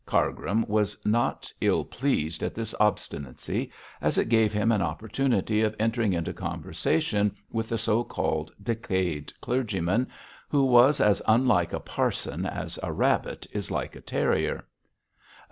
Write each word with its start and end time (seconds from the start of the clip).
Cargrim 0.03 0.65
was 0.67 0.97
not 1.05 1.53
ill 1.61 1.85
pleased 1.85 2.41
at 2.41 2.55
this 2.55 2.73
obstinacy, 2.79 3.71
as 4.01 4.17
it 4.17 4.29
gave 4.29 4.51
him 4.51 4.71
an 4.71 4.81
opportunity 4.81 5.61
of 5.61 5.75
entering 5.77 6.11
into 6.11 6.33
conversation 6.33 7.35
with 7.51 7.69
the 7.69 7.77
so 7.77 8.03
called 8.03 8.51
decayed 8.63 9.31
clergyman, 9.41 10.07
who 10.49 10.63
was 10.65 10.99
as 10.99 11.21
unlike 11.27 11.71
a 11.71 11.79
parson 11.79 12.47
as 12.47 12.79
a 12.81 12.91
rabbit 12.91 13.45
is 13.51 13.69
like 13.69 13.95
a 13.95 14.01
terrier. 14.01 14.65